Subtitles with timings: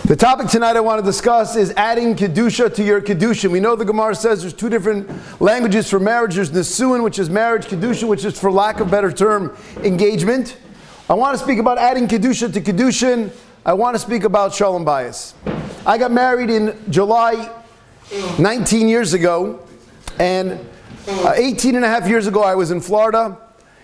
[0.00, 3.50] The topic tonight I want to discuss is adding kedusha to your kedushin.
[3.50, 5.08] We know the Gemara says there's two different
[5.40, 6.34] languages for marriage.
[6.34, 10.56] There's nisuin, which is marriage, kedusha, which is, for lack of better term, engagement.
[11.10, 13.32] I want to speak about adding kedusha to kedushin.
[13.66, 15.34] I want to speak about shalom bayis.
[15.86, 17.54] I got married in July
[18.38, 19.60] 19 years ago,
[20.18, 20.58] and
[21.06, 23.36] uh, 18 and a half years ago I was in Florida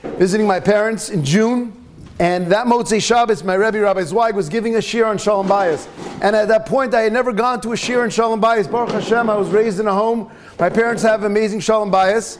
[0.02, 1.87] visiting my parents in June.
[2.20, 5.86] And that Motzei Shabbos, my Rebbe Rabbi Zweig was giving a shiur on Shalom Bayis.
[6.20, 8.68] And at that point, I had never gone to a shiur on Shalom Bayis.
[8.68, 10.28] Baruch Hashem, I was raised in a home.
[10.58, 12.38] My parents have amazing Shalom Bayis.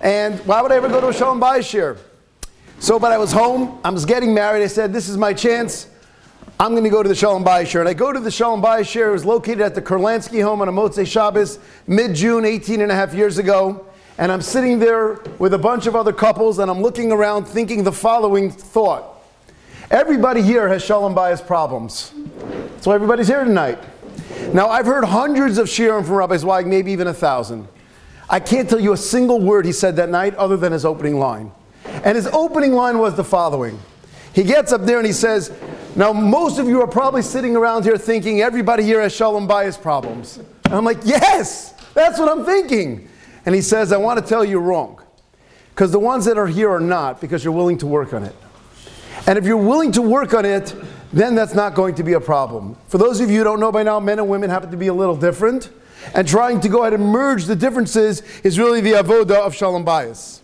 [0.00, 1.98] And why would I ever go to a Shalom Bayis shiur?
[2.78, 3.78] So, but I was home.
[3.84, 4.62] I was getting married.
[4.62, 5.88] I said, this is my chance.
[6.58, 7.80] I'm going to go to the Shalom Bayis shiur.
[7.80, 9.08] And I go to the Shalom Bayis shiur.
[9.08, 12.94] It was located at the Kurlansky home on a Motzei Shabbos, mid-June, 18 and a
[12.94, 13.84] half years ago.
[14.16, 17.84] And I'm sitting there with a bunch of other couples, and I'm looking around thinking
[17.84, 19.16] the following thought.
[19.90, 22.12] Everybody here has Shalom Bayis problems.
[22.82, 23.78] So everybody's here tonight.
[24.52, 27.66] Now, I've heard hundreds of shiurim from Rabbi Zweig, maybe even a thousand.
[28.28, 31.18] I can't tell you a single word he said that night other than his opening
[31.18, 31.52] line.
[31.86, 33.80] And his opening line was the following.
[34.34, 35.50] He gets up there and he says,
[35.96, 39.80] Now, most of you are probably sitting around here thinking everybody here has Shalom Bayis
[39.80, 40.36] problems.
[40.66, 43.08] And I'm like, Yes, that's what I'm thinking.
[43.46, 45.00] And he says, I want to tell you wrong.
[45.70, 48.34] Because the ones that are here are not, because you're willing to work on it.
[49.28, 50.74] And if you're willing to work on it,
[51.12, 52.78] then that's not going to be a problem.
[52.88, 54.86] For those of you who don't know by now, men and women happen to be
[54.86, 55.68] a little different.
[56.14, 59.84] And trying to go ahead and merge the differences is really the avoda of Shalom
[59.84, 60.40] Bayis.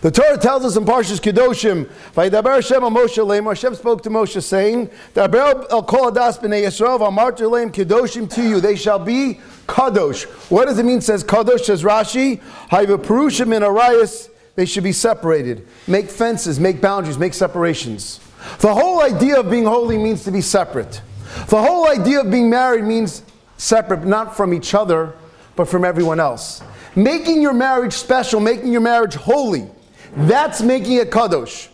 [0.00, 4.42] The Torah tells us in Parshas Kedoshim, "Vayidaber Hashem Moshe leim." Hashem spoke to Moshe,
[4.42, 8.60] saying, "Daber el kol adas b'nei Yisrael v'amartu leim kedoshim to you.
[8.60, 11.00] They shall be kadosh." What does it mean?
[11.00, 11.66] Says kadosh.
[11.66, 12.40] Says Rashi,
[12.72, 15.68] "Hayva perushim in arayis." They should be separated.
[15.86, 18.20] Make fences, make boundaries, make separations.
[18.60, 21.02] The whole idea of being holy means to be separate.
[21.48, 23.22] The whole idea of being married means
[23.58, 25.12] separate, not from each other,
[25.56, 26.62] but from everyone else.
[26.94, 29.68] Making your marriage special, making your marriage holy,
[30.16, 31.68] that's making it kadosh.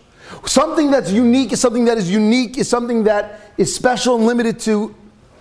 [0.44, 4.58] Something that's unique is something that is unique, is something that is special and limited
[4.60, 4.92] to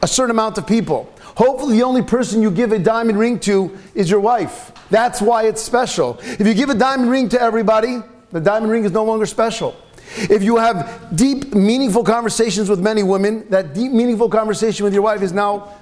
[0.03, 1.11] a certain amount of people.
[1.35, 4.71] Hopefully, the only person you give a diamond ring to is your wife.
[4.89, 6.19] That's why it's special.
[6.21, 7.99] If you give a diamond ring to everybody,
[8.31, 9.75] the diamond ring is no longer special.
[10.17, 15.03] If you have deep, meaningful conversations with many women, that deep, meaningful conversation with your
[15.03, 15.73] wife is now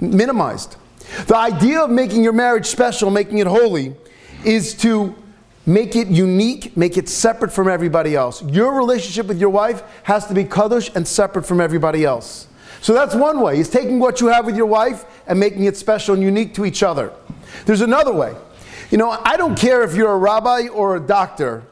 [0.00, 0.76] minimized.
[1.26, 3.94] The idea of making your marriage special, making it holy,
[4.44, 5.14] is to
[5.66, 8.42] make it unique, make it separate from everybody else.
[8.44, 12.46] Your relationship with your wife has to be kadosh and separate from everybody else.
[12.80, 15.76] So that's one way, is taking what you have with your wife and making it
[15.76, 17.12] special and unique to each other.
[17.64, 18.34] There's another way.
[18.90, 21.64] You know, I don't care if you're a rabbi or a doctor.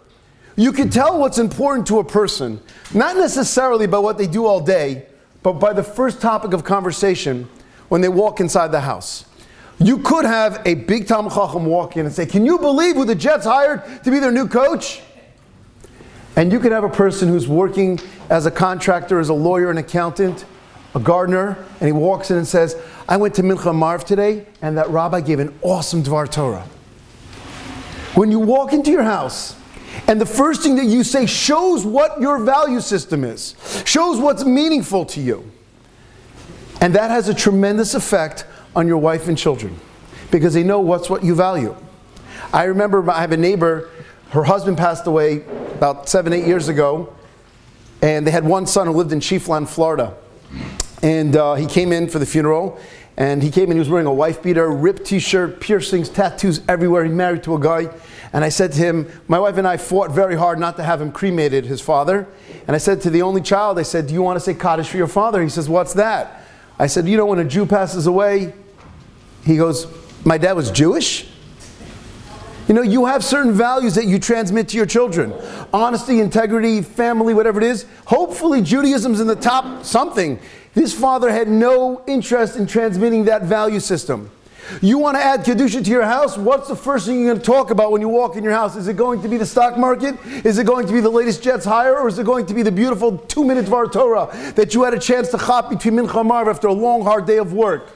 [0.57, 2.61] You can tell what's important to a person,
[2.93, 5.07] not necessarily by what they do all day,
[5.43, 7.49] but by the first topic of conversation
[7.89, 9.27] when they walk inside the house.
[9.79, 13.05] You could have a big Talmid Chacham walk in and say, Can you believe who
[13.05, 15.03] the Jets hired to be their new coach?
[16.37, 18.01] And you could have a person who's working
[18.31, 20.45] as a contractor, as a lawyer, an accountant,
[20.95, 22.77] a gardener, and he walks in and says,
[23.09, 26.67] I went to Mincha Maariv today, and that rabbi gave an awesome Dvar Torah.
[28.15, 29.57] When you walk into your house,
[30.07, 33.55] and the first thing that you say shows what your value system is,
[33.85, 35.51] shows what's meaningful to you.
[36.81, 38.47] And that has a tremendous effect
[38.77, 39.79] on your wife and children
[40.31, 41.75] because they know what's what you value.
[42.53, 43.91] I remember I have a neighbor,
[44.31, 45.45] her husband passed away
[45.75, 47.15] about seven, eight years ago,
[48.03, 50.15] and they had one son who lived in Chiefland, Florida.
[51.05, 52.81] And uh, he came in for the funeral,
[53.19, 56.63] and he came in, he was wearing a wife beater, ripped t shirt, piercings, tattoos
[56.67, 57.05] everywhere.
[57.05, 57.91] He married to a guy.
[58.33, 61.03] And I said to him, My wife and I fought very hard not to have
[61.03, 62.27] him cremated, his father.
[62.67, 64.89] And I said to the only child, I said, Do you want to say Kaddish
[64.89, 65.43] for your father?
[65.43, 66.43] He says, What's that?
[66.79, 68.55] I said, You know, when a Jew passes away,
[69.45, 69.87] he goes,
[70.25, 71.29] My dad was Jewish?
[72.67, 75.35] You know, you have certain values that you transmit to your children
[75.71, 77.85] honesty, integrity, family, whatever it is.
[78.07, 80.41] Hopefully, Judaism's in the top something.
[80.75, 84.31] This father had no interest in transmitting that value system.
[84.81, 86.39] You want to add Kedusha to your house?
[86.39, 88.77] What's the first thing you're going to talk about when you walk in your house?
[88.77, 90.17] Is it going to be the stock market?
[90.45, 91.97] Is it going to be the latest Jets hire?
[91.97, 94.95] Or is it going to be the beautiful two minute Dvar Torah that you had
[94.95, 97.91] a chance to chop between Mincha and Maariv after a long, hard day of work?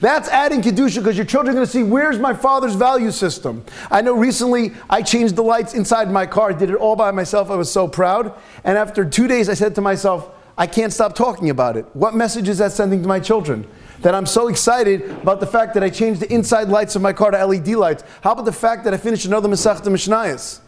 [0.00, 3.64] That's adding Kedusha because your children are going to see where's my father's value system.
[3.90, 7.50] I know recently I changed the lights inside my car, did it all by myself.
[7.50, 8.34] I was so proud.
[8.64, 10.28] And after two days, I said to myself,
[10.58, 11.86] I can't stop talking about it.
[11.94, 13.64] What message is that sending to my children?
[14.02, 17.12] That I'm so excited about the fact that I changed the inside lights of my
[17.12, 18.02] car to LED lights.
[18.22, 20.60] How about the fact that I finished another Masechta Mishnayos?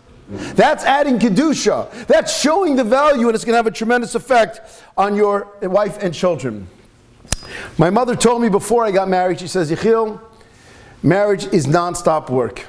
[0.55, 2.07] That's adding Kedusha.
[2.07, 4.61] That's showing the value, and it's going to have a tremendous effect
[4.97, 6.69] on your wife and children.
[7.77, 10.21] My mother told me before I got married, she says, Yechiel,
[11.03, 12.65] marriage is non-stop work.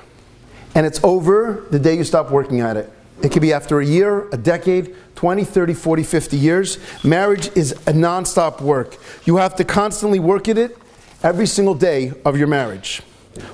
[0.74, 2.92] And it's over the day you stop working at it.
[3.24, 6.80] It could be after a year, a decade, 20, 30, 40, 50 years.
[7.04, 8.98] Marriage is a non-stop work.
[9.26, 10.78] You have to constantly work at it
[11.24, 13.02] every single day of your marriage.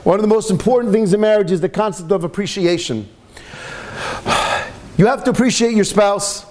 [0.04, 3.10] One of the most important things in marriage is the concept of appreciation.
[4.98, 6.46] You have to appreciate your spouse.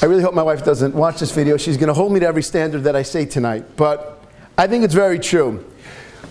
[0.00, 1.56] I really hope my wife doesn't watch this video.
[1.56, 3.76] She's going to hold me to every standard that I say tonight.
[3.76, 4.24] But
[4.56, 5.64] I think it's very true.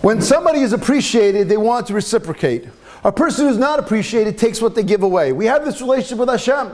[0.00, 2.68] When somebody is appreciated, they want to reciprocate.
[3.04, 5.32] A person who's not appreciated takes what they give away.
[5.32, 6.72] We have this relationship with Hashem.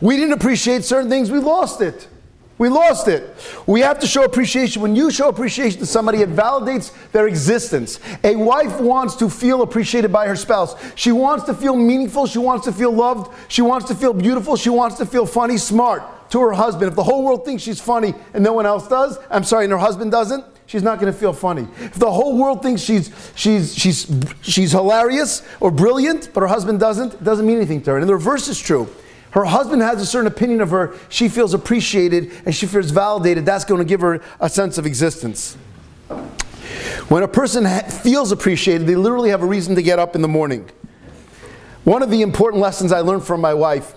[0.00, 2.08] We didn't appreciate certain things, we lost it.
[2.56, 3.34] We lost it.
[3.66, 4.80] We have to show appreciation.
[4.80, 7.98] When you show appreciation to somebody, it validates their existence.
[8.22, 10.76] A wife wants to feel appreciated by her spouse.
[10.94, 12.26] She wants to feel meaningful.
[12.26, 13.34] She wants to feel loved.
[13.48, 14.54] She wants to feel beautiful.
[14.54, 16.90] She wants to feel funny, smart to her husband.
[16.90, 19.72] If the whole world thinks she's funny and no one else does, I'm sorry, and
[19.72, 21.66] her husband doesn't, she's not going to feel funny.
[21.78, 24.10] If the whole world thinks she's, she's, she's,
[24.42, 27.98] she's hilarious or brilliant, but her husband doesn't, it doesn't mean anything to her.
[27.98, 28.88] And the reverse is true.
[29.30, 33.44] Her husband has a certain opinion of her, she feels appreciated and she feels validated.
[33.44, 35.56] That's going to give her a sense of existence.
[37.08, 40.22] When a person ha- feels appreciated, they literally have a reason to get up in
[40.22, 40.70] the morning.
[41.82, 43.92] One of the important lessons I learned from my wife,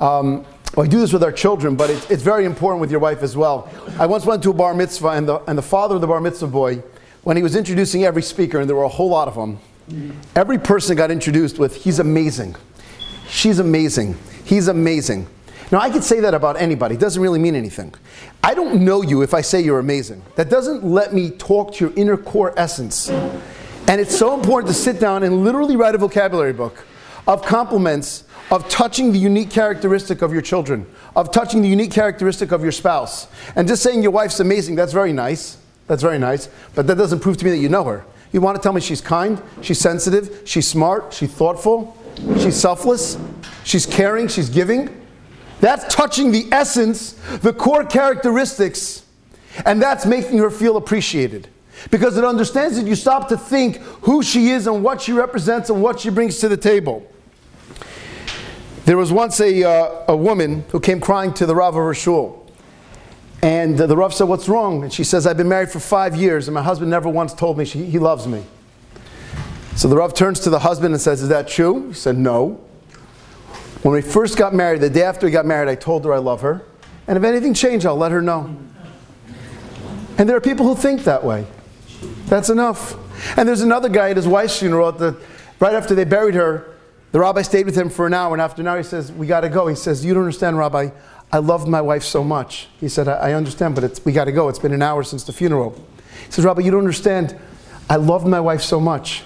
[0.00, 0.44] um,
[0.76, 3.22] well, I do this with our children, but it's, it's, very important with your wife
[3.22, 3.70] as well.
[3.98, 6.20] I once went to a bar mitzvah, and the, and the father of the bar
[6.20, 6.82] mitzvah boy,
[7.22, 9.58] when he was introducing every speaker, and there were a whole lot of them,
[10.34, 12.56] every person got introduced with, He's amazing.
[13.28, 14.16] She's amazing.
[14.44, 15.28] He's amazing.
[15.70, 16.96] Now, I could say that about anybody.
[16.96, 17.94] It doesn't really mean anything.
[18.42, 20.22] I don't know you if I say you're amazing.
[20.36, 23.08] That doesn't let me talk to your inner core essence.
[23.08, 26.84] And it's so important to sit down and literally write a vocabulary book
[27.26, 30.86] of compliments, of touching the unique characteristic of your children,
[31.16, 33.26] of touching the unique characteristic of your spouse.
[33.56, 35.58] And just saying your wife's amazing, that's very nice.
[35.86, 36.48] That's very nice.
[36.74, 38.04] But that doesn't prove to me that you know her.
[38.32, 41.96] You want to tell me she's kind, she's sensitive, she's smart, she's thoughtful,
[42.38, 43.16] she's selfless,
[43.62, 45.02] she's caring, she's giving.
[45.60, 47.12] That's touching the essence,
[47.42, 49.04] the core characteristics,
[49.64, 51.48] and that's making her feel appreciated.
[51.90, 55.70] Because it understands that you stop to think who she is and what she represents
[55.70, 57.08] and what she brings to the table.
[58.84, 61.94] There was once a, uh, a woman who came crying to the Rav of her
[61.94, 62.44] shul.
[63.42, 64.82] And the Rav said, What's wrong?
[64.82, 67.56] And she says, I've been married for five years and my husband never once told
[67.56, 68.42] me she, he loves me.
[69.76, 71.88] So the Rav turns to the husband and says, Is that true?
[71.88, 72.60] He said, No.
[73.82, 76.18] When we first got married, the day after we got married, I told her I
[76.18, 76.64] love her.
[77.06, 78.56] And if anything changed, I'll let her know.
[80.16, 81.46] And there are people who think that way.
[82.26, 82.96] That's enough.
[83.36, 85.20] And there's another guy at his wife's funeral, the,
[85.60, 86.73] right after they buried her,
[87.14, 89.28] the rabbi stayed with him for an hour, and after an hour he says, We
[89.28, 89.68] got to go.
[89.68, 90.90] He says, You don't understand, Rabbi.
[91.30, 92.66] I loved my wife so much.
[92.80, 94.48] He said, I, I understand, but we got to go.
[94.48, 95.80] It's been an hour since the funeral.
[96.26, 97.38] He says, Rabbi, you don't understand.
[97.88, 99.22] I loved my wife so much.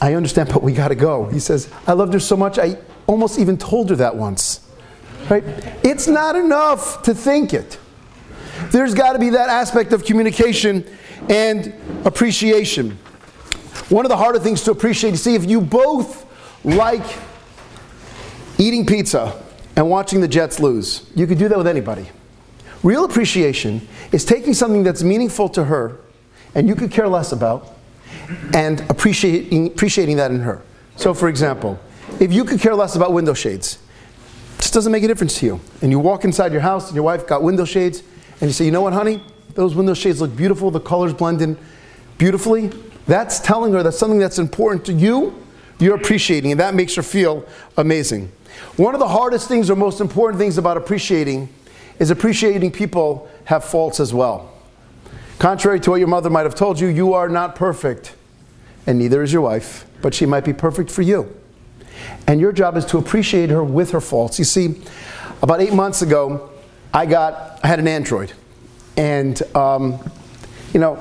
[0.00, 1.26] I understand, but we got to go.
[1.26, 4.66] He says, I loved her so much, I almost even told her that once.
[5.28, 5.44] Right?
[5.84, 7.78] It's not enough to think it.
[8.70, 10.86] There's got to be that aspect of communication
[11.28, 11.74] and
[12.06, 12.92] appreciation.
[13.90, 16.31] One of the harder things to appreciate, you see, if you both
[16.64, 17.04] like
[18.58, 19.42] eating pizza
[19.76, 22.08] and watching the Jets lose, you could do that with anybody.
[22.82, 25.98] Real appreciation is taking something that's meaningful to her
[26.54, 27.76] and you could care less about
[28.54, 30.62] and appreciating, appreciating that in her.
[30.96, 31.78] So, for example,
[32.20, 33.78] if you could care less about window shades,
[34.58, 35.60] this doesn't make a difference to you.
[35.80, 38.02] And you walk inside your house and your wife got window shades,
[38.40, 39.22] and you say, you know what, honey?
[39.54, 41.56] Those window shades look beautiful, the colors blend in
[42.18, 42.70] beautifully.
[43.06, 45.42] That's telling her that something that's important to you,
[45.78, 48.30] you're appreciating, and that makes her feel amazing.
[48.76, 51.48] One of the hardest things or most important things about appreciating
[51.98, 54.52] is appreciating people have faults as well.
[55.38, 58.14] Contrary to what your mother might have told you, you are not perfect,
[58.86, 61.34] and neither is your wife, but she might be perfect for you.
[62.26, 64.38] And your job is to appreciate her with her faults.
[64.38, 64.80] You see,
[65.42, 66.50] about eight months ago,
[66.94, 68.32] I got I had an Android,
[68.96, 69.98] and um,
[70.72, 70.96] you know,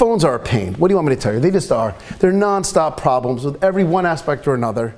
[0.00, 0.72] phones are a pain.
[0.76, 1.40] What do you want me to tell you?
[1.40, 1.94] They just are.
[2.20, 4.94] They're nonstop problems with every one aspect or another.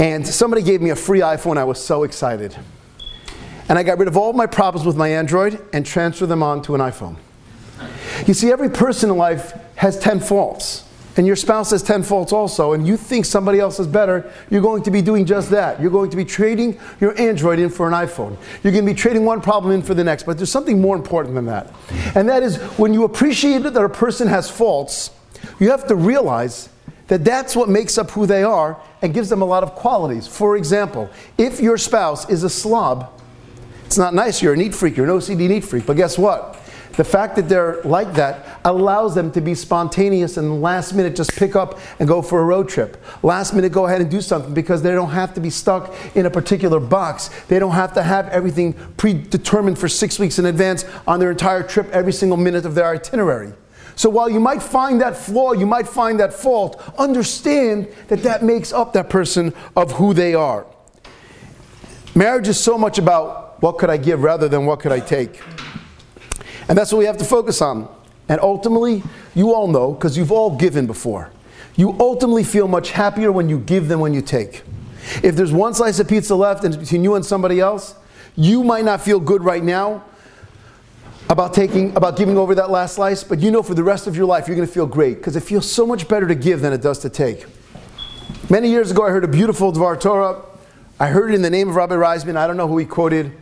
[0.00, 1.56] And somebody gave me a free iPhone.
[1.56, 2.56] I was so excited,
[3.68, 6.74] and I got rid of all my problems with my Android and transferred them onto
[6.74, 7.14] an iPhone.
[8.26, 10.83] You see, every person in life has 10 faults.
[11.16, 14.60] And your spouse has 10 faults also, and you think somebody else is better, you're
[14.60, 15.80] going to be doing just that.
[15.80, 18.36] You're going to be trading your Android in for an iPhone.
[18.62, 20.96] You're going to be trading one problem in for the next, but there's something more
[20.96, 21.72] important than that.
[22.16, 25.10] And that is when you appreciate that a person has faults,
[25.60, 26.68] you have to realize
[27.08, 30.26] that that's what makes up who they are and gives them a lot of qualities.
[30.26, 33.20] For example, if your spouse is a slob,
[33.84, 36.60] it's not nice, you're a neat freak, you're an OCD neat freak, but guess what?
[36.96, 41.36] The fact that they're like that allows them to be spontaneous and last minute just
[41.36, 42.96] pick up and go for a road trip.
[43.22, 46.26] Last minute go ahead and do something because they don't have to be stuck in
[46.26, 47.28] a particular box.
[47.48, 51.62] They don't have to have everything predetermined for six weeks in advance on their entire
[51.62, 53.52] trip, every single minute of their itinerary.
[53.96, 58.42] So while you might find that flaw, you might find that fault, understand that that
[58.42, 60.66] makes up that person of who they are.
[62.14, 65.40] Marriage is so much about what could I give rather than what could I take.
[66.68, 67.88] And that's what we have to focus on.
[68.28, 69.02] And ultimately,
[69.34, 71.30] you all know, because you've all given before,
[71.76, 74.62] you ultimately feel much happier when you give than when you take.
[75.22, 77.94] If there's one slice of pizza left and it's between you and somebody else,
[78.36, 80.04] you might not feel good right now
[81.28, 84.16] about taking about giving over that last slice, but you know for the rest of
[84.16, 86.60] your life you're going to feel great because it feels so much better to give
[86.60, 87.46] than it does to take.
[88.50, 90.42] Many years ago I heard a beautiful Dvar Torah.
[91.00, 92.36] I heard it in the name of Rabbi Reisman.
[92.36, 93.32] I don't know who he quoted.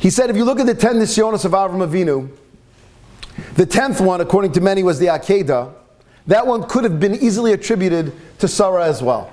[0.00, 2.30] He said, if you look at the ten nisyonos of Avram Avinu,
[3.58, 5.74] the tenth one, according to many, was the Akedah.
[6.28, 9.32] That one could have been easily attributed to Sarah as well.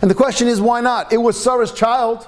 [0.00, 1.12] And the question is, why not?
[1.12, 2.24] It was Sarah's child.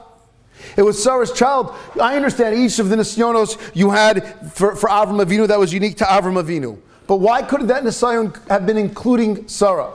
[0.77, 1.73] It was Sarah's child.
[2.03, 5.99] I understand each of the Nisyonos you had for, for Avram Avinu that was unique
[5.99, 6.77] to Avram Avinu.
[7.07, 9.93] But why couldn't that Nisyon have been including Sarah?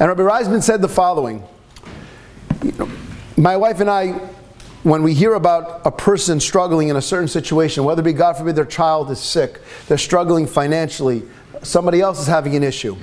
[0.00, 1.46] And Rabbi Reisman said the following
[3.36, 4.18] My wife and I,
[4.84, 8.36] when we hear about a person struggling in a certain situation, whether it be God
[8.36, 11.22] forbid their child is sick, they're struggling financially,
[11.62, 12.94] somebody else is having an issue,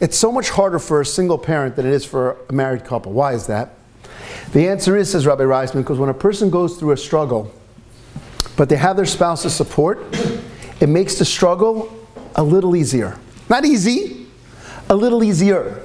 [0.00, 3.12] it's so much harder for a single parent than it is for a married couple.
[3.12, 3.74] Why is that?
[4.52, 7.52] The answer is, says Rabbi Reisman, because when a person goes through a struggle,
[8.56, 9.98] but they have their spouse's support,
[10.80, 11.92] it makes the struggle
[12.34, 13.18] a little easier.
[13.50, 14.26] Not easy,
[14.88, 15.82] a little easier.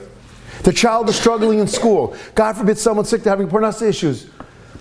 [0.64, 2.16] The child is struggling in school.
[2.36, 4.31] God forbid someone's sick, they're having parnasa issues.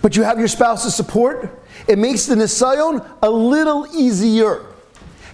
[0.02, 4.66] But you have your spouse's support, it makes the Nisayon a little easier.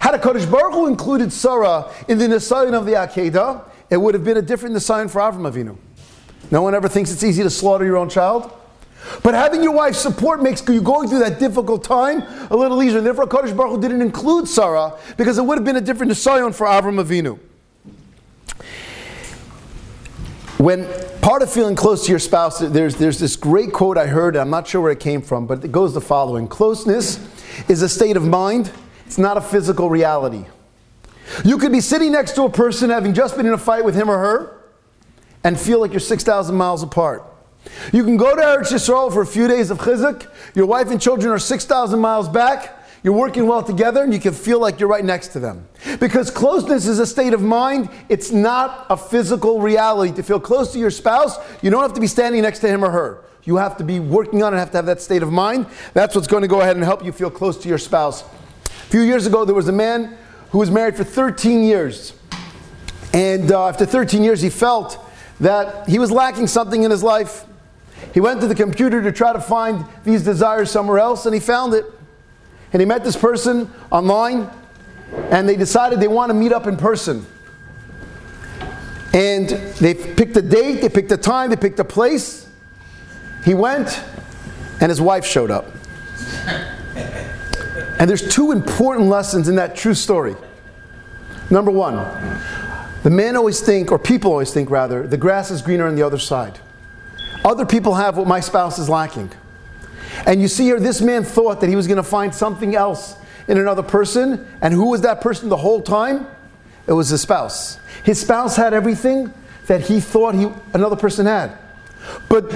[0.00, 4.36] HaKadosh Baruch Hu included Sarah in the Nisayon of the Akedah, it would have been
[4.36, 5.76] a different Nisayon for Avram Avinu.
[6.50, 8.52] No one ever thinks it's easy to slaughter your own child.
[9.22, 12.98] But having your wife's support makes you going through that difficult time a little easier.
[12.98, 16.10] And therefore, Kadosh Baruch Hu didn't include Sarah because it would have been a different
[16.10, 17.38] Nisayon for Avram Avinu.
[20.58, 20.88] When
[21.20, 24.48] part of feeling close to your spouse, there's, there's this great quote I heard, I'm
[24.48, 27.18] not sure where it came from, but it goes the following Closeness
[27.68, 28.72] is a state of mind,
[29.04, 30.46] it's not a physical reality.
[31.44, 33.94] You could be sitting next to a person having just been in a fight with
[33.94, 34.62] him or her
[35.44, 37.22] and feel like you're 6,000 miles apart.
[37.92, 40.98] You can go to Eretz Yisrael for a few days of chizuk, your wife and
[40.98, 44.88] children are 6,000 miles back, you're working well together, and you can feel like you're
[44.88, 45.66] right next to them.
[46.00, 50.14] Because closeness is a state of mind, it's not a physical reality.
[50.16, 52.84] To feel close to your spouse, you don't have to be standing next to him
[52.84, 53.22] or her.
[53.44, 55.66] You have to be working on it, have to have that state of mind.
[55.94, 58.22] That's what's going to go ahead and help you feel close to your spouse.
[58.22, 60.16] A few years ago, there was a man
[60.50, 62.12] who was married for 13 years.
[63.12, 64.98] And uh, after 13 years, he felt
[65.40, 67.44] that he was lacking something in his life.
[68.12, 71.40] He went to the computer to try to find these desires somewhere else, and he
[71.40, 71.84] found it.
[72.72, 74.50] And he met this person online,
[75.30, 77.24] and they decided they want to meet up in person.
[79.12, 82.48] And they picked a date, they picked a time, they picked a place.
[83.44, 84.02] He went,
[84.80, 85.66] and his wife showed up.
[87.98, 90.36] And there's two important lessons in that true story.
[91.50, 91.96] Number one,
[93.02, 96.02] the man always think, or people always think rather, the grass is greener on the
[96.02, 96.58] other side.
[97.44, 99.30] Other people have what my spouse is lacking.
[100.24, 103.16] And you see here, this man thought that he was going to find something else
[103.48, 104.46] in another person.
[104.60, 106.26] And who was that person the whole time?
[106.86, 107.78] It was his spouse.
[108.04, 109.32] His spouse had everything
[109.66, 111.58] that he thought he, another person had.
[112.28, 112.50] But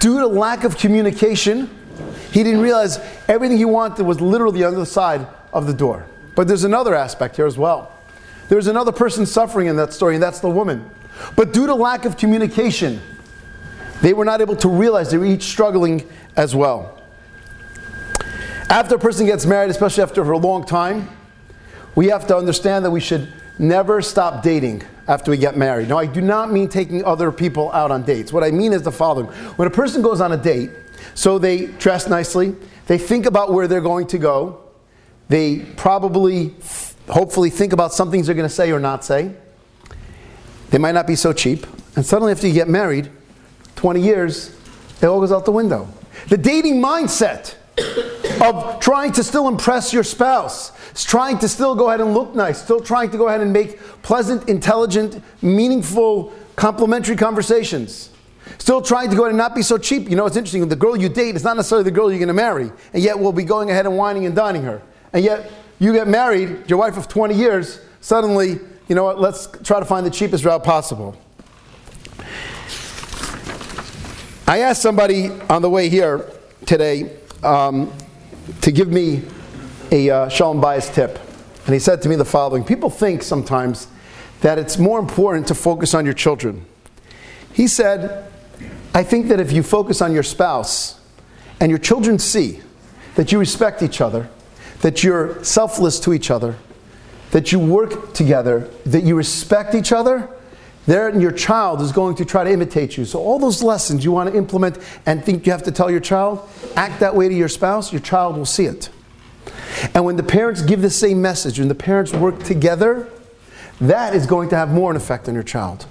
[0.00, 1.70] due to lack of communication,
[2.32, 6.06] he didn't realize everything he wanted was literally on the other side of the door.
[6.34, 7.92] But there's another aspect here as well.
[8.48, 10.88] There's another person suffering in that story, and that's the woman.
[11.34, 13.00] But due to lack of communication,
[14.02, 16.95] they were not able to realize they were each struggling as well.
[18.68, 21.08] After a person gets married, especially after a long time,
[21.94, 25.88] we have to understand that we should never stop dating after we get married.
[25.88, 28.32] Now, I do not mean taking other people out on dates.
[28.32, 30.70] What I mean is the following when a person goes on a date,
[31.14, 32.56] so they dress nicely,
[32.88, 34.64] they think about where they're going to go,
[35.28, 36.56] they probably
[37.08, 39.32] hopefully think about some things they're going to say or not say.
[40.70, 41.66] They might not be so cheap.
[41.94, 43.10] And suddenly, after you get married,
[43.76, 44.56] 20 years,
[45.00, 45.88] it all goes out the window.
[46.28, 47.54] The dating mindset
[48.40, 52.34] of trying to still impress your spouse, It's trying to still go ahead and look
[52.34, 58.10] nice, still trying to go ahead and make pleasant, intelligent, meaningful, complimentary conversations.
[58.58, 60.08] Still trying to go ahead and not be so cheap.
[60.08, 60.66] You know, it's interesting.
[60.68, 62.70] The girl you date is not necessarily the girl you're going to marry.
[62.92, 64.80] And yet we'll be going ahead and whining and dining her.
[65.12, 69.48] And yet you get married, your wife of 20 years, suddenly, you know what, let's
[69.64, 71.16] try to find the cheapest route possible.
[74.48, 76.30] I asked somebody on the way here
[76.66, 77.92] today um,
[78.60, 79.22] to give me
[79.90, 81.18] a uh, Shalom Bayis tip.
[81.66, 83.88] And he said to me the following People think sometimes
[84.40, 86.64] that it's more important to focus on your children.
[87.52, 88.30] He said,
[88.94, 91.00] I think that if you focus on your spouse
[91.60, 92.60] and your children see
[93.16, 94.28] that you respect each other,
[94.82, 96.56] that you're selfless to each other,
[97.30, 100.28] that you work together, that you respect each other,
[100.86, 103.04] then your child is going to try to imitate you.
[103.04, 106.00] So, all those lessons you want to implement and think you have to tell your
[106.00, 108.88] child, act that way to your spouse, your child will see it.
[109.94, 113.08] And when the parents give the same message, when the parents work together,
[113.80, 115.86] that is going to have more an effect on your child.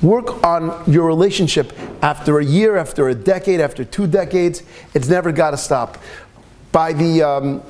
[0.00, 4.62] Work on your relationship after a year, after a decade, after two decades.
[4.94, 5.98] It's never got to stop.
[6.70, 7.62] By the um,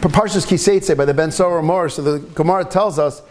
[0.00, 3.22] Parshas Ki Seitzei, by the Ben Sorer U'Moreh, so the Gemara tells us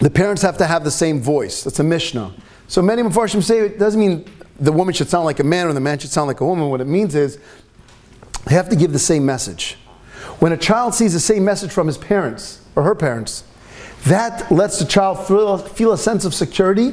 [0.00, 1.62] the parents have to have the same voice.
[1.62, 2.34] That's a Mishnah.
[2.68, 4.24] So many Mepharshim say it doesn't mean
[4.58, 6.68] the woman should sound like a man or the man should sound like a woman.
[6.70, 7.38] What it means is
[8.46, 9.76] they have to give the same message.
[10.38, 13.44] When a child sees the same message from his parents or her parents,
[14.04, 16.92] that lets the child feel, feel a sense of security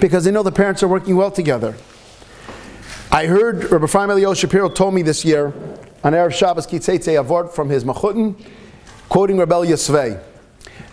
[0.00, 1.74] because they know the parents are working well together.
[3.10, 5.46] I heard Rabbi Chaim Eliyahu Shapiro told me this year
[6.04, 8.36] on Erev Shabbos Ki Seitzei Avot from his Machutin,
[9.08, 10.22] quoting Reb Elyashiv.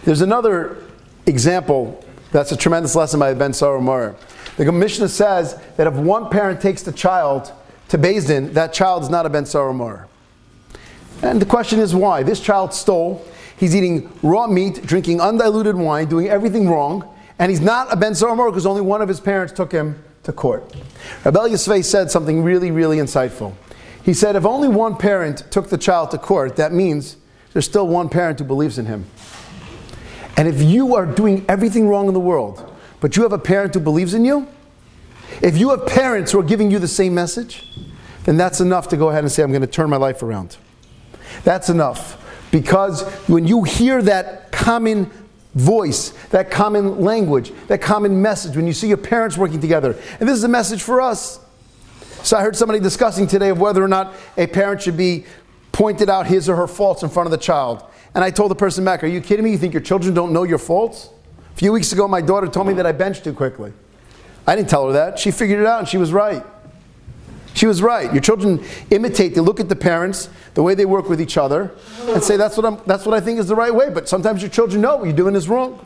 [0.04, 0.78] There's another
[1.26, 4.16] example that's a tremendous lesson by Ben Sorer
[4.58, 7.52] The Mishnah says that if one parent takes the child
[7.90, 10.08] to Beis Din, that child is not a Ben Sorer
[11.22, 12.24] And the question is why?
[12.24, 13.24] This child stole,
[13.56, 18.16] he's eating raw meat, drinking undiluted wine, doing everything wrong, and he's not a Ben
[18.16, 20.64] Sorer because only one of his parents took him to court.
[21.24, 23.54] Reb Elyashiv said something really, really insightful.
[24.04, 27.18] He said, if only one parent took the child to court, that means
[27.54, 29.06] there's still one parent who believes in him.
[30.38, 33.74] And if you are doing everything wrong in the world, but you have a parent
[33.74, 34.48] who believes in you,
[35.42, 37.70] if you have parents who are giving you the same message,
[38.24, 40.58] then that's enough to go ahead and say, I'm going to turn my life around.
[41.44, 42.20] That's enough.
[42.52, 45.10] Because when you hear that common
[45.56, 50.30] voice, that common language, that common message, when you see your parents working together, and
[50.30, 51.40] this is a message for us.
[52.24, 55.26] So I heard somebody discussing today of whether or not a parent should be
[55.72, 57.84] pointed out his or her faults in front of the child.
[58.16, 59.52] And I told the person back, Are you kidding me?
[59.52, 61.10] You think your children don't know your faults?
[61.54, 63.74] A few weeks ago, my daughter told me that I benched too quickly.
[64.46, 65.20] I didn't tell her that.
[65.20, 66.44] She figured it out and she was right.
[67.54, 68.12] She was right.
[68.12, 71.72] Your children imitate, they look at the parents, the way they work with each other,
[72.08, 73.90] and say, That's what, I'm, that's what I think is the right way.
[73.90, 75.86] But sometimes your children know what you're doing is wrong.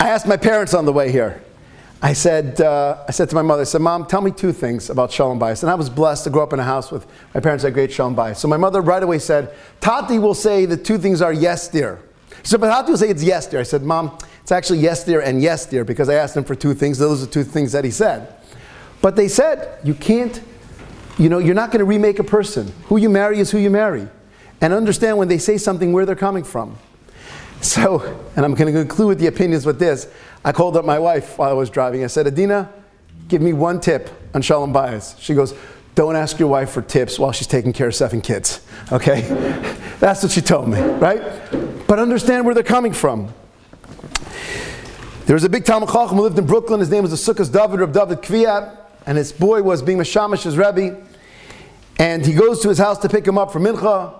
[0.00, 1.43] I asked my parents on the way here.
[2.04, 4.90] I said, uh, I said to my mother, I said, Mom, tell me two things
[4.90, 5.62] about Shalom Bayis.
[5.62, 7.90] And I was blessed to grow up in a house with my parents had great
[7.90, 8.36] Shalom Bayis.
[8.36, 12.02] So my mother right away said, Tati will say the two things are yes, dear.
[12.42, 13.60] She said, but Tati will say it's yes, dear.
[13.60, 16.54] I said, Mom, it's actually yes, dear, and yes, dear, because I asked him for
[16.54, 16.98] two things.
[16.98, 18.34] Those are two things that he said.
[19.00, 20.42] But they said, you can't,
[21.16, 22.70] you know, you're not going to remake a person.
[22.88, 24.06] Who you marry is who you marry.
[24.60, 26.76] And understand when they say something where they're coming from.
[27.64, 28.00] So,
[28.36, 30.06] and I'm going to conclude with the opinions with this.
[30.44, 32.04] I called up my wife while I was driving.
[32.04, 32.70] I said, Adina,
[33.26, 35.18] give me one tip on Shalom Bayis.
[35.18, 35.54] She goes,
[35.94, 38.60] don't ask your wife for tips while she's taking care of seven kids.
[38.92, 39.22] Okay?
[39.98, 41.22] That's what she told me, right?
[41.86, 43.32] But understand where they're coming from.
[45.24, 46.80] There was a big Talmid Chacham who lived in Brooklyn.
[46.80, 50.42] His name was the Sukkot David of David Kviat, and his boy was being Mashamash,
[50.42, 51.02] his Rebbe.
[51.98, 54.12] And he goes to his house to pick him up for Mincha,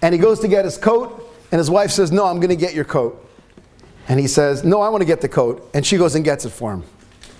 [0.00, 2.56] and he goes to get his coat, and his wife says, No, I'm going to
[2.56, 3.22] get your coat.
[4.08, 5.68] And he says, No, I want to get the coat.
[5.74, 6.84] And she goes and gets it for him.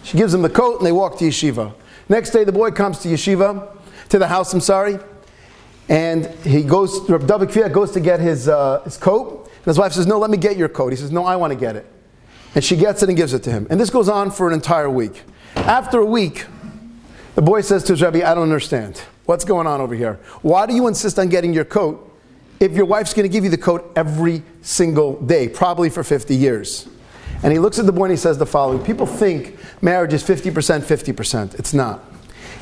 [0.03, 1.75] She gives him the coat and they walk to yeshiva.
[2.09, 3.77] Next day, the boy comes to yeshiva,
[4.11, 4.99] to the house, I'm sorry,
[5.89, 9.45] and he goes, David Kviat goes to get his, uh, his coat.
[9.57, 10.93] And his wife says, No, let me get your coat.
[10.93, 11.87] He says, No, I want to get it.
[12.55, 13.67] And she gets it and gives it to him.
[13.71, 15.23] And this goes on for an entire week.
[15.55, 16.47] After a week,
[17.35, 19.03] the boy says to his Rebbe, I don't understand.
[19.27, 20.15] What's going on over here?
[20.43, 22.16] Why do you insist on getting your coat
[22.61, 26.35] if your wife's going to give you the coat every single day, probably for 50
[26.35, 26.89] years.
[27.43, 30.23] And he looks at the boy and he says the following People think marriage is
[30.23, 31.55] 50%, 50%.
[31.59, 32.03] It's not.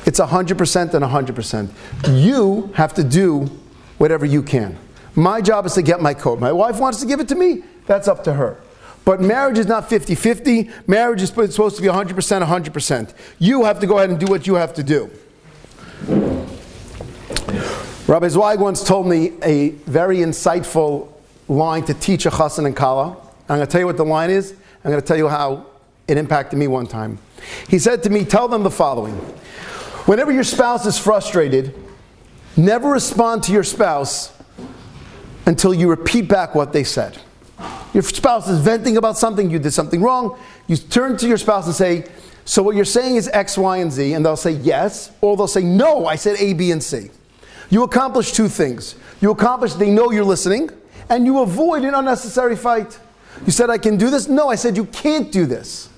[0.05, 2.23] It's 100% and 100%.
[2.23, 3.49] You have to do
[3.97, 4.77] whatever you can.
[5.15, 6.39] My job is to get my coat.
[6.39, 8.61] My wife wants to give it to me, that's up to her.
[9.05, 10.69] But marriage is not 50 50.
[10.87, 13.13] Marriage is supposed to be 100%, 100%.
[13.39, 15.11] You have to go ahead and do what you have to do.
[18.07, 21.11] Rabbi Zweig once told me a very insightful
[21.47, 23.17] line to teach a chassan and kala.
[23.49, 24.53] I'm going to tell you what the line is.
[24.83, 25.65] I'm going to tell you how
[26.07, 27.17] it impacted me one time.
[27.67, 29.15] He said to me, Tell them the following
[30.05, 31.73] Whenever your spouse is frustrated,
[32.55, 34.31] never respond to your spouse
[35.47, 37.17] until you repeat back what they said.
[37.91, 40.37] Your spouse is venting about something, you did something wrong.
[40.67, 42.05] You turn to your spouse and say,
[42.45, 45.47] So what you're saying is X, Y, and Z, and they'll say yes, or they'll
[45.47, 47.09] say, No, I said A, B, and C.
[47.69, 48.95] You accomplish two things.
[49.21, 50.69] You accomplish they know you're listening,
[51.09, 52.99] and you avoid an unnecessary fight.
[53.45, 54.27] You said, I can do this?
[54.27, 55.89] No, I said, You can't do this.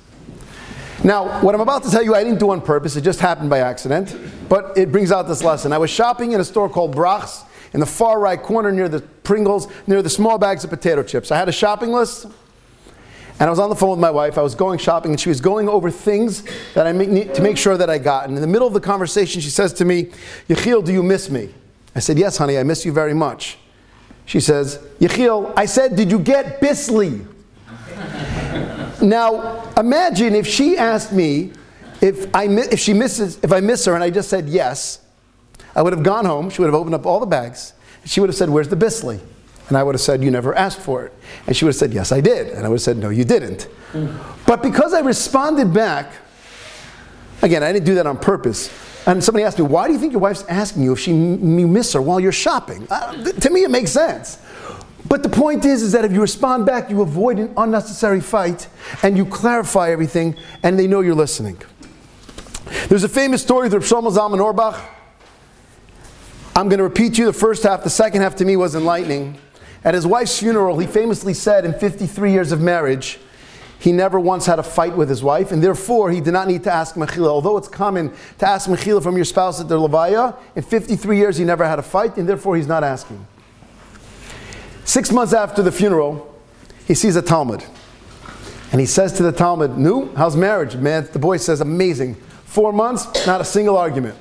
[1.04, 3.50] Now, what I'm about to tell you, I didn't do on purpose, it just happened
[3.50, 4.16] by accident,
[4.50, 5.72] but it brings out this lesson.
[5.72, 9.02] I was shopping in a store called Brach's in the far right corner near the
[9.02, 11.32] Pringles, near the small bags of potato chips.
[11.32, 12.26] I had a shopping list,
[13.40, 14.38] and I was on the phone with my wife.
[14.38, 17.58] I was going shopping, and she was going over things that I need to make
[17.58, 18.28] sure that I got.
[18.28, 20.06] And in the middle of the conversation, she says to me,
[20.50, 21.54] Yechiel, do you miss me?
[21.96, 23.60] I said, Yes, honey, I miss you very much.
[24.26, 27.26] She says, Yechiel, I said, Did you get Bissli?
[29.02, 31.52] now, imagine if she asked me
[32.02, 35.00] if, I, if she misses, if I miss her, and I just said yes,
[35.76, 37.74] I would have gone home, she would have opened up all the bags,
[38.06, 39.20] she would have said, Where's the Bissli?
[39.70, 41.14] And I would have said, You never asked for it.
[41.46, 42.48] And she would have said, Yes, I did.
[42.48, 43.68] And I would have said, No, you didn't.
[44.46, 46.14] But because I responded back,
[47.42, 48.72] again, I didn't do that on purpose.
[49.06, 51.68] And somebody asked me, Why do you think your wife's asking you if she, you
[51.68, 52.88] miss her while you're shopping?
[52.90, 54.40] Uh, to me, it makes sense.
[55.08, 58.68] But the point is, is that if you respond back, you avoid an unnecessary fight
[59.04, 61.58] and you clarify everything and they know you're listening.
[62.90, 64.78] There's a famous story of Shlomo Zalman Auerbach
[66.58, 67.84] I'm going to repeat to you the first half.
[67.84, 69.38] The second half to me was enlightening.
[69.88, 73.20] At his wife's funeral, he famously said in 53 years of marriage,
[73.80, 76.66] he never once had a fight with his wife, and therefore he did not need
[76.66, 77.30] to ask Mechila.
[77.30, 81.38] Although it's common to ask Mechila from your spouse at their Levaya, in 53 years
[81.38, 83.26] he never had a fight, and therefore he's not asking.
[84.84, 86.36] Six months after the funeral,
[86.86, 87.66] he sees a Talmid.
[88.74, 90.76] And he says to the Talmid, Nu, how's marriage?
[90.76, 92.16] Man, the boy says, amazing.
[92.44, 94.18] Four months, not a single argument.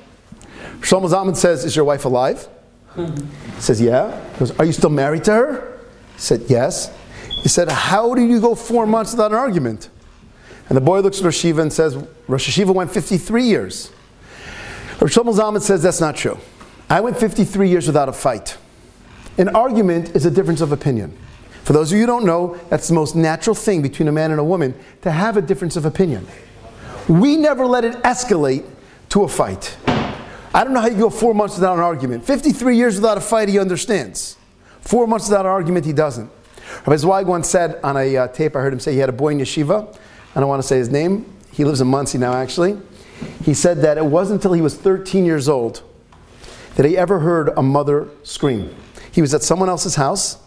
[0.79, 2.47] Shlomo Zalman says, Is your wife alive?
[2.97, 4.19] He says, Yeah.
[4.33, 5.79] He goes, Are you still married to her?
[6.15, 6.93] He said, Yes.
[7.43, 9.89] He said, How did you go four months without an argument?
[10.69, 11.95] And the boy looks at Rosh Yeshiva and says,
[12.27, 13.91] Rosh Yeshiva went 53 years.
[14.99, 16.37] Rosh Zalman says, That's not true.
[16.89, 18.57] I went 53 years without a fight.
[19.37, 21.15] An argument is a difference of opinion.
[21.63, 24.31] For those of you who don't know, that's the most natural thing between a man
[24.31, 26.25] and a woman to have a difference of opinion.
[27.07, 28.65] We never let it escalate
[29.09, 29.77] to a fight.
[30.57, 32.25] I don't know how you go four months without an argument.
[32.25, 34.37] 53 years without a fight, he understands.
[34.81, 36.31] Four months without an argument, he doesn't.
[36.77, 39.13] Rabbi Zweig once said on a uh, tape, I heard him say he had a
[39.13, 39.95] boy in yeshiva.
[40.35, 41.31] I don't want to say his name.
[41.51, 42.75] He lives in Monsey now, actually.
[43.43, 45.83] He said that it wasn't until he was 13 years old
[46.75, 48.75] that he ever heard a mother scream.
[49.11, 50.39] He was at someone else's house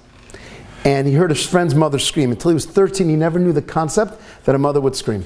[0.84, 2.32] and he heard his friend's mother scream.
[2.32, 5.24] Until he was 13, he never knew the concept that a mother would scream.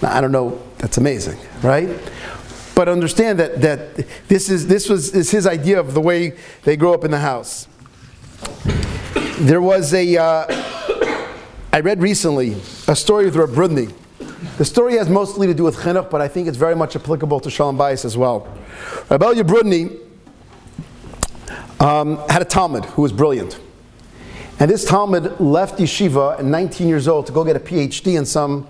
[0.00, 1.88] Now, I don't know, that's amazing, right?
[2.78, 6.76] But understand that, that this, is, this was is his idea of the way they
[6.76, 7.66] grow up in the house.
[9.40, 10.16] There was a.
[10.16, 10.46] Uh,
[11.72, 12.52] I read recently
[12.86, 13.92] a story with Reb Brudny.
[14.58, 17.40] The story has mostly to do with chinuch, but I think it's very much applicable
[17.40, 18.46] to Shalom Bayis as well.
[19.10, 19.98] Rabbi Brudny
[21.80, 23.58] um, had a Talmid who was brilliant.
[24.60, 28.24] And this Talmid left yeshiva at 19 years old to go get a PhD in
[28.24, 28.68] some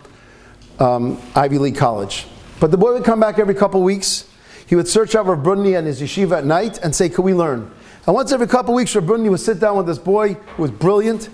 [0.78, 2.24] um, Ivy League college.
[2.60, 4.28] But the boy would come back every couple weeks.
[4.66, 7.34] He would search out Rav Brudny and his yeshiva at night and say, Could we
[7.34, 7.70] learn?
[8.06, 10.70] And once every couple weeks, Rav Brudny would sit down with this boy who was
[10.70, 11.28] brilliant.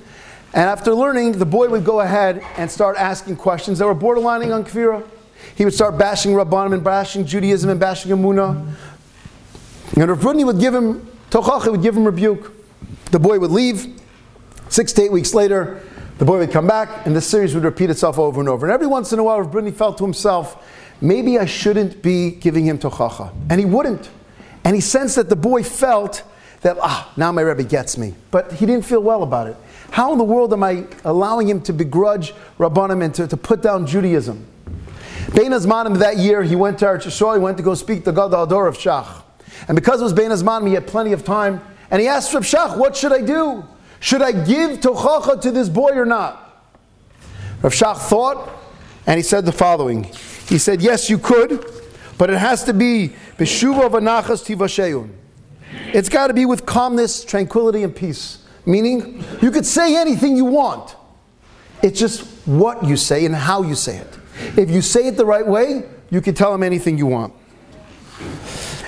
[0.53, 4.55] And after learning, the boy would go ahead and start asking questions that were borderlining
[4.55, 5.05] on kfira.
[5.57, 8.75] He would start bashing Rabbanim and bashing Judaism and bashing Emunah.
[9.97, 12.53] And Rav Brudny would give him tochacha, would give him rebuke.
[13.11, 14.01] The boy would leave.
[14.69, 15.83] Six to eight weeks later,
[16.19, 18.67] the boy would come back, and the series would repeat itself over and over.
[18.67, 20.65] And every once in a while, Rav Brudny felt to himself,
[21.05, 23.33] maybe I shouldn't be giving him tochacha.
[23.51, 24.11] And he wouldn't.
[24.65, 26.23] And he sensed that the boy felt
[26.63, 28.15] that, ah, now my Rebbe gets me.
[28.31, 29.57] But he didn't feel well about it.
[29.91, 33.63] How in the world am I allowing him to begrudge Rabbanim and to, to put
[33.63, 34.47] down Judaism?
[35.35, 38.47] Bein Hazmanim that year, he went to Eretz he went to go speak the Gadol
[38.47, 39.23] HaDor of Shach.
[39.69, 41.61] And because it was Bein Hazmanim, he had plenty of time.
[41.91, 43.65] And he asked Reb Shach, what should I do?
[44.01, 46.41] Should I give tochacha to this boy or not?
[47.63, 48.51] Rav Shach thought,
[49.07, 50.11] and he said the following.
[50.47, 51.65] He said, Yes, you could,
[52.19, 55.11] but it has to be Beshuva Vanachas Tivasheun.
[55.93, 58.39] It's got to be with calmness, tranquility, and peace.
[58.67, 60.97] Meaning, you could say anything you want.
[61.83, 64.19] It's just what you say and how you say it.
[64.57, 67.35] If you say it the right way, you can tell him anything you want.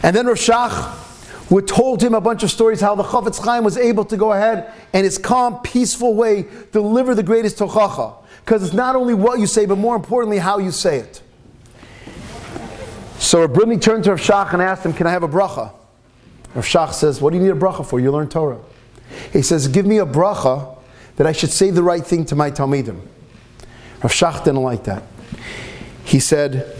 [0.02, 3.64] And then Rav Shach would told him a bunch of stories how the Chafetz Chaim
[3.64, 8.14] was able to go ahead and in his calm, peaceful way deliver the greatest tochacha.
[8.44, 11.22] Because it's not only what you say, but more importantly, how you say it.
[13.18, 15.72] So Rav turned to Rav Shach and asked him, Can I have a bracha?
[16.54, 17.98] Rav Shach says, What do you need a bracha for?
[17.98, 18.60] You learn Torah.
[19.32, 20.76] He He says, Give me a bracha
[21.16, 23.00] that I should say the right thing to my Talmidim.
[24.02, 25.02] Rav Shach didn't like that.
[26.04, 26.76] He said,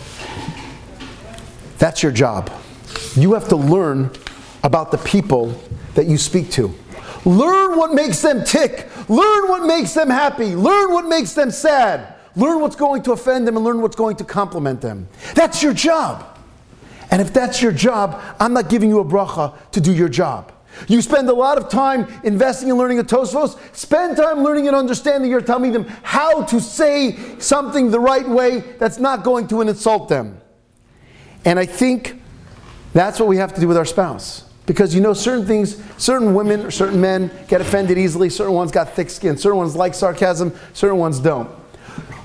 [1.79, 2.53] That's your job.
[3.14, 4.11] You have to learn
[4.62, 5.61] about the people
[5.94, 6.75] that you speak to.
[7.25, 8.88] Learn what makes them tick.
[9.09, 10.55] Learn what makes them happy.
[10.55, 12.16] Learn what makes them sad.
[12.37, 15.09] Learn what's going to offend them and learn what's going to compliment them.
[15.35, 16.38] That's your job.
[17.11, 20.53] And if that's your job, I'm not giving you a bracha to do your job.
[20.88, 23.59] You spend a lot of time investing in learning a Tosfos.
[23.75, 28.99] Spend time learning and understanding your Talmidim how to say something the right way that's
[28.99, 30.38] not going to insult them.
[31.46, 32.20] And I think
[32.92, 34.42] that's what we have to do with our spouse.
[34.66, 38.72] Because you know, certain things, certain women or certain men get offended easily, certain ones
[38.72, 41.49] got thick skin, certain ones like sarcasm, certain ones don't.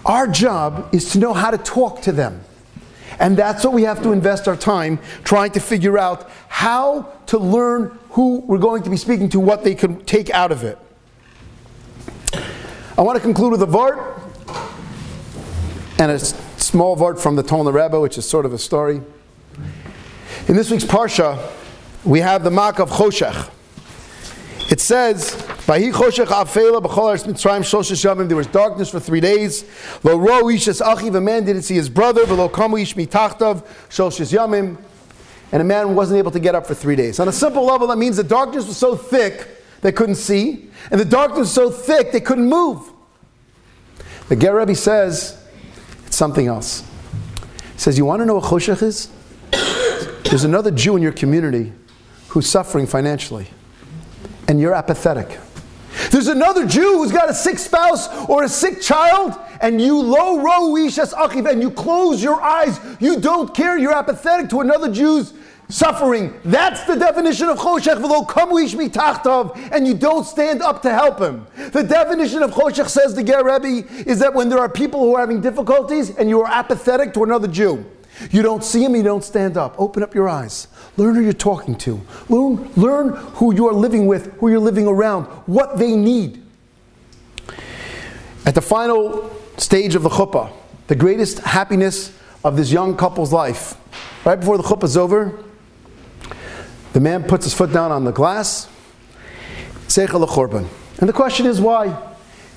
[0.06, 2.44] Our job is to know how to talk to them.
[3.20, 7.38] And that's what we have to invest our time trying to figure out how to
[7.38, 10.78] learn who we're going to be speaking to, what they can take out of it.
[12.98, 14.20] I want to conclude with a Vart
[16.00, 19.02] and a small Vart from the Tolna Rebbe, which is sort of a story.
[20.48, 21.52] In this week's Parsha,
[22.04, 23.50] we have the Makkas Choshech.
[24.72, 25.36] It says,
[25.68, 25.82] there
[28.38, 29.64] was darkness for three days.
[30.02, 32.22] Ishas achiv, a man didn't see his brother.
[32.22, 32.96] Ish.
[35.52, 37.20] And a man wasn't able to get up for three days.
[37.20, 39.50] On a simple level, that means the darkness was so thick
[39.82, 42.90] they couldn't see, and the darkness was so thick they couldn't move.
[44.30, 45.38] The Ger Rebbe says
[46.08, 46.86] it's something else.
[47.74, 49.10] He says, You want to know what choshech is?
[50.24, 51.74] There's another Jew in your community
[52.30, 53.48] who's suffering financially,
[54.52, 55.40] and you're apathetic.
[56.12, 60.42] There's another Jew who's got a sick spouse or a sick child, and you low
[60.42, 62.78] row ishas achiv, and you close your eyes.
[63.00, 63.78] You don't care.
[63.78, 65.34] You're apathetic to another Jew's
[65.70, 66.38] suffering.
[66.44, 67.96] That's the definition of choshech.
[68.02, 71.48] V'lo kamu ish and you don't stand up to help him.
[71.72, 75.16] The definition of choshech says the Ger Rebbe is that when there are people who
[75.16, 77.86] are having difficulties and you are apathetic to another Jew.
[78.30, 79.76] You don't see him, you don't stand up.
[79.80, 80.68] Open up your eyes.
[80.98, 82.02] Learn who you're talking to.
[82.30, 86.44] Learn, learn who you are living with, who you're living around, what they need.
[88.46, 90.52] At the final stage of the chuppah,
[90.88, 93.78] the greatest happiness of this young couple's life,
[94.26, 95.44] right before the chuppah is over,
[96.94, 98.68] the man puts his foot down on the glass,
[99.88, 100.68] seichel chorban.
[101.00, 102.11] And the question is why?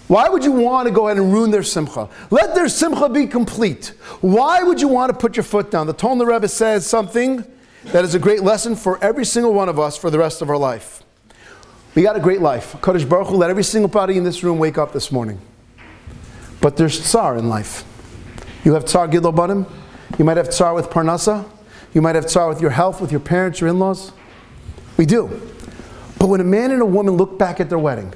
[0.07, 2.09] Why would you want to go ahead and ruin their simcha?
[2.31, 3.95] Let their simcha be complete.
[4.21, 5.87] Why would you want to put your foot down?
[5.87, 7.45] The Tolna Rebbe says something
[7.85, 10.51] that is a great lesson for every single one of us for the rest of
[10.51, 11.03] our life.
[11.95, 12.73] We got a great life.
[12.81, 15.41] Kadosh Baruch Hu let every single body in this room wake up this morning.
[16.61, 17.85] But there's tsar in life.
[18.65, 19.67] You have tsar gidol banim.
[20.19, 21.49] You might have tsar with parnasa.
[21.95, 24.13] You might have tsar with your health, with your parents, your in-laws.
[24.97, 25.29] We do.
[26.19, 28.13] But when a man and a woman look back at their wedding,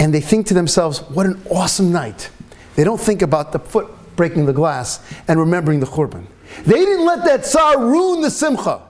[0.00, 2.30] and they think to themselves, what an awesome night.
[2.74, 6.26] They don't think about the foot breaking the glass and remembering the churban.
[6.64, 8.82] They didn't let that tsar ruin the simcha.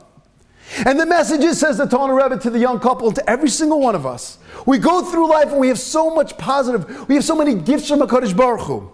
[0.86, 3.80] And the message is, says the Tolna Rebbe to the young couple, to every single
[3.80, 4.38] one of us.
[4.66, 7.88] We go through life and we have so much positive, we have so many gifts
[7.88, 8.90] from HaKadosh Baruch Hu.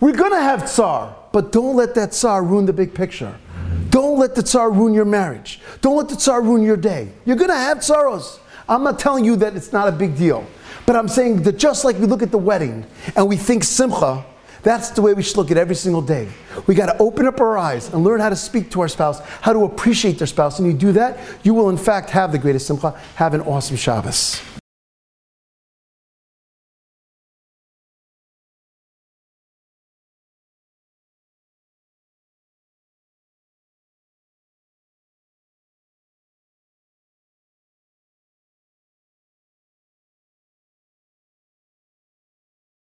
[0.00, 3.38] We're going to have tsar, but don't let that tsar ruin the big picture.
[3.90, 5.60] Don't let the tsar ruin your marriage.
[5.80, 7.12] Don't let the tsar ruin your day.
[7.24, 8.40] You're going to have tsaros.
[8.68, 10.44] I'm not telling you that it's not a big deal.
[10.86, 14.24] But I'm saying that just like we look at the wedding and we think simcha,
[14.62, 16.28] that's the way we should look at every single day.
[16.66, 19.20] We got to open up our eyes and learn how to speak to our spouse,
[19.40, 20.58] how to appreciate their spouse.
[20.58, 23.76] And you do that, you will in fact have the greatest simcha, have an awesome
[23.76, 24.40] Shabbos.